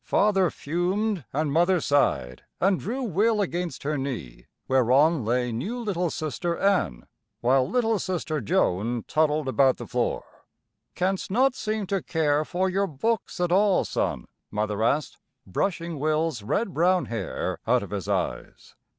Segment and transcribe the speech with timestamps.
[0.03, 6.09] Father fumed, and Mother sighed and drew Will against her knee whereon lay new little
[6.09, 7.05] Sister Ann
[7.41, 10.23] while little Sister Joan toddled about the floor.
[10.95, 16.41] "Canst not seem to care for your books at all, son?" Mother asked, brushing Will's
[16.41, 18.73] red brown hair out of his eyes.